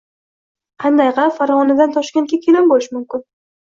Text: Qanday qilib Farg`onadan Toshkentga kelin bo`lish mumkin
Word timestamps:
Qanday 0.85 1.13
qilib 1.19 1.37
Farg`onadan 1.37 1.97
Toshkentga 2.01 2.43
kelin 2.51 2.75
bo`lish 2.77 2.95
mumkin 2.99 3.29